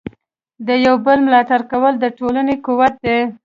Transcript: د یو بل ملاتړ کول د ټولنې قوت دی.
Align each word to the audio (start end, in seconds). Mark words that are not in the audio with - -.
د 0.67 0.69
یو 0.85 0.95
بل 1.05 1.17
ملاتړ 1.27 1.61
کول 1.71 1.93
د 1.99 2.05
ټولنې 2.17 2.55
قوت 2.65 2.93
دی. 3.05 3.19